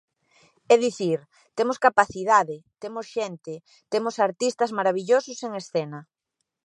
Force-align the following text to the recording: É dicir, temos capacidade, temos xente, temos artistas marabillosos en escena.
É 0.73 0.75
dicir, 0.85 1.19
temos 1.57 1.81
capacidade, 1.85 2.55
temos 2.81 3.05
xente, 3.15 3.53
temos 3.91 4.15
artistas 4.27 4.73
marabillosos 4.77 5.39
en 5.47 5.51
escena. 5.61 5.99